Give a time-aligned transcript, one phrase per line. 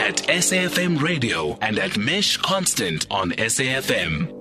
[0.00, 4.39] at SAFM Radio and at Mesh Constant on SAFM.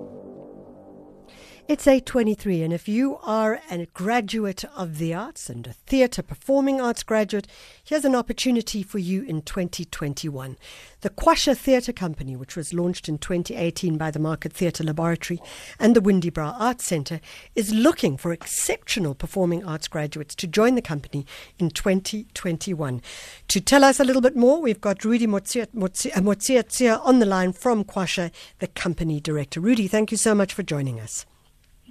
[1.69, 6.81] It's 823, and if you are a graduate of the arts and a theatre performing
[6.81, 7.45] arts graduate,
[7.83, 10.57] here's an opportunity for you in 2021.
[11.01, 15.39] The Kwasha Theatre Company, which was launched in 2018 by the Market Theatre Laboratory
[15.79, 17.21] and the Windybrow Arts Centre,
[17.53, 21.23] is looking for exceptional performing arts graduates to join the company
[21.59, 22.99] in 2021.
[23.47, 27.83] To tell us a little bit more, we've got Rudy Motseatsea on the line from
[27.83, 29.59] Kwasha, the company director.
[29.59, 31.27] Rudy, thank you so much for joining us.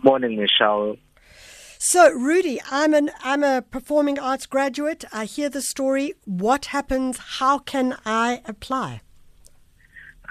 [0.02, 0.96] Morning, Michelle.
[1.80, 5.04] So, Rudy, I'm an I'm a performing arts graduate.
[5.12, 6.14] I hear the story.
[6.24, 7.18] What happens?
[7.18, 9.02] How can I apply?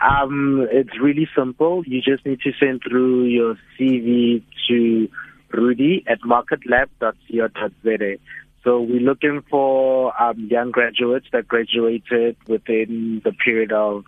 [0.01, 1.83] Um, it's really simple.
[1.85, 5.09] You just need to send through your CV to
[5.53, 8.17] Rudy at marketlab.co.za.
[8.63, 14.03] So we're looking for um, young graduates that graduated within the period of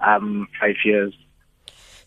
[0.00, 1.14] um, five years.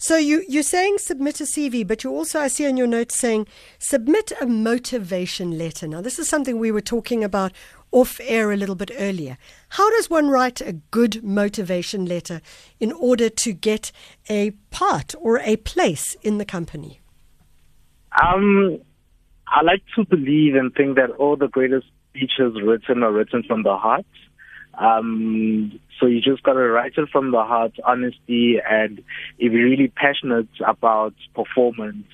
[0.03, 3.15] So you, you're saying submit a CV, but you also, I see in your notes
[3.15, 3.47] saying
[3.79, 5.87] submit a motivation letter.
[5.87, 7.53] Now, this is something we were talking about
[7.93, 9.37] off air a little bit earlier.
[9.69, 12.41] How does one write a good motivation letter
[12.81, 13.93] in order to get
[14.29, 16.99] a part or a place in the company?
[18.21, 18.79] Um,
[19.47, 23.63] I like to believe and think that all the greatest speeches written are written from
[23.63, 24.05] the heart.
[24.75, 28.99] Um, so you just got to write it from the heart, honesty, and
[29.37, 32.07] if you're really passionate about performance,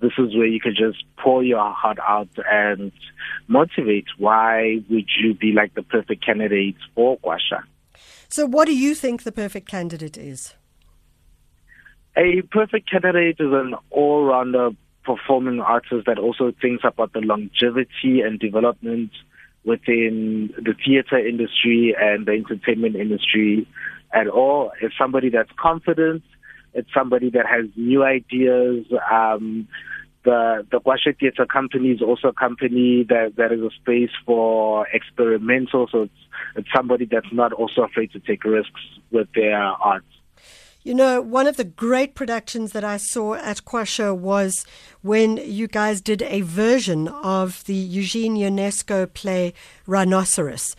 [0.00, 2.92] this is where you can just pour your heart out and
[3.48, 4.06] motivate.
[4.18, 7.62] Why would you be like the perfect candidate for Kwasha?
[8.28, 10.54] So, what do you think the perfect candidate is?
[12.16, 14.70] A perfect candidate is an all-rounder
[15.04, 19.10] performing artist that also thinks about the longevity and development
[19.66, 23.66] within the theater industry and the entertainment industry
[24.14, 24.70] at all.
[24.80, 26.22] It's somebody that's confident.
[26.72, 28.86] It's somebody that has new ideas.
[29.10, 29.68] Um,
[30.24, 34.86] the the Kwasha Theatre Company is also a company that that is a space for
[34.92, 35.88] experimental.
[35.90, 36.20] So it's
[36.56, 40.04] it's somebody that's not also afraid to take risks with their art.
[40.86, 44.64] You know, one of the great productions that I saw at Kwasha was
[45.02, 49.52] when you guys did a version of the Eugene Ionesco play
[49.88, 50.76] Rhinoceros.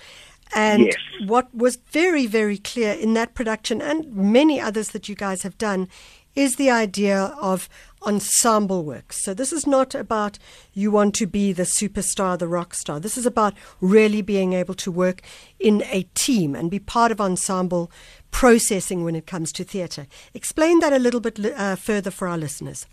[0.55, 0.95] And yes.
[1.25, 5.57] what was very, very clear in that production and many others that you guys have
[5.57, 5.89] done
[6.37, 7.67] is the idea of
[8.05, 9.11] ensemble work.
[9.11, 10.37] So this is not about
[10.73, 12.99] you want to be the superstar, the rock star.
[12.99, 15.21] This is about really being able to work
[15.59, 17.91] in a team and be part of ensemble
[18.29, 20.05] processing when it comes to theatre.
[20.35, 22.85] Explain that a little bit uh, further for our listeners.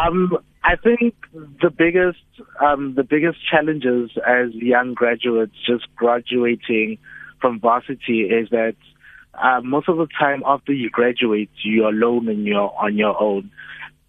[0.00, 2.18] Um, I think the biggest
[2.60, 6.98] um, the biggest challenges as young graduates just graduating
[7.40, 8.76] from varsity is that
[9.34, 13.50] uh, most of the time after you graduate, you're alone and you're on your own.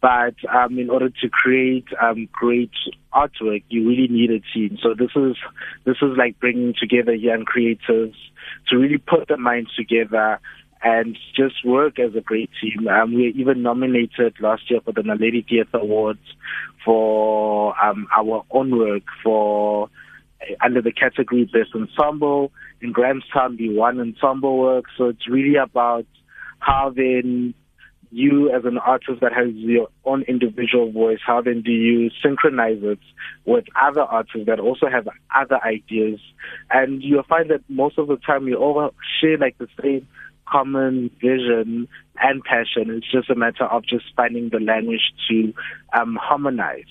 [0.01, 2.71] But um, in order to create um, great
[3.13, 4.79] artwork, you really need a team.
[4.81, 5.35] So this is
[5.85, 8.15] this is like bringing together young creatives
[8.69, 10.39] to really put their minds together
[10.83, 12.87] and just work as a great team.
[12.87, 16.19] Um, we were even nominated last year for the Naledi Theatre Awards
[16.83, 19.89] for um, our own work for
[20.63, 22.51] under the category Best Ensemble.
[22.81, 24.85] In Grahamstown, we won ensemble work.
[24.97, 26.05] So it's really about
[26.59, 27.53] how then
[28.11, 32.79] you as an artist that has your own individual voice, how then do you synchronize
[32.81, 32.99] it
[33.45, 36.19] with other artists that also have other ideas?
[36.69, 40.07] And you'll find that most of the time you all share like the same
[40.45, 41.87] common vision
[42.19, 42.89] and passion.
[42.89, 45.53] It's just a matter of just finding the language to
[45.97, 46.83] um, harmonize.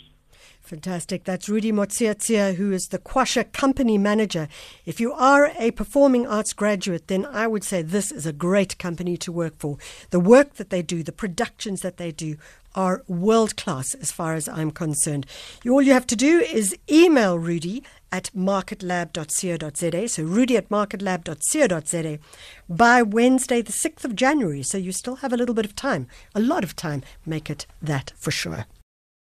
[0.71, 1.25] Fantastic.
[1.25, 4.47] That's Rudy Motseatsea, who is the Kwasha company manager.
[4.87, 8.79] If you are a performing arts graduate, then I would say this is a great
[8.79, 9.79] company to work for.
[10.11, 12.37] The work that they do, the productions that they do,
[12.77, 15.27] are world class as far as I'm concerned.
[15.69, 17.83] All you have to do is email Rudy
[18.13, 20.09] at marketlab.co.za.
[20.09, 22.19] So Rudy at marketlab.co.za
[22.69, 24.63] by Wednesday, the 6th of January.
[24.63, 27.03] So you still have a little bit of time, a lot of time.
[27.27, 28.67] Make it that for sure.